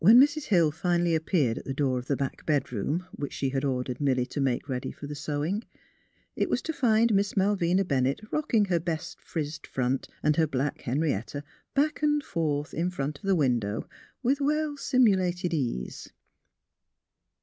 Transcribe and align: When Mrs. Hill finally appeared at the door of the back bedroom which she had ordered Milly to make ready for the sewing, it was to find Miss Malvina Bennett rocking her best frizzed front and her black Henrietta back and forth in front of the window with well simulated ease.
When 0.03 0.19
Mrs. 0.19 0.45
Hill 0.45 0.71
finally 0.71 1.13
appeared 1.13 1.59
at 1.59 1.65
the 1.65 1.75
door 1.75 1.99
of 1.99 2.07
the 2.07 2.17
back 2.17 2.43
bedroom 2.47 3.05
which 3.11 3.33
she 3.33 3.49
had 3.49 3.63
ordered 3.63 4.01
Milly 4.01 4.25
to 4.25 4.41
make 4.41 4.67
ready 4.67 4.91
for 4.91 5.05
the 5.05 5.13
sewing, 5.13 5.63
it 6.35 6.49
was 6.49 6.63
to 6.63 6.73
find 6.73 7.13
Miss 7.13 7.37
Malvina 7.37 7.85
Bennett 7.85 8.19
rocking 8.31 8.65
her 8.65 8.79
best 8.79 9.21
frizzed 9.21 9.67
front 9.67 10.07
and 10.23 10.37
her 10.37 10.47
black 10.47 10.81
Henrietta 10.81 11.43
back 11.75 12.01
and 12.01 12.23
forth 12.23 12.73
in 12.73 12.89
front 12.89 13.19
of 13.19 13.25
the 13.25 13.35
window 13.35 13.87
with 14.23 14.41
well 14.41 14.75
simulated 14.75 15.53
ease. 15.53 16.09